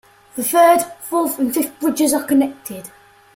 [0.35, 2.89] The third, fourth and fifth bridges are connected.